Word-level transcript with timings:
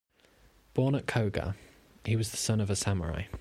Born 0.73 0.95
at 0.95 1.05
Koga, 1.05 1.55
he 2.05 2.15
was 2.15 2.31
the 2.31 2.37
son 2.37 2.59
of 2.59 2.71
a 2.71 2.75
samurai. 2.75 3.25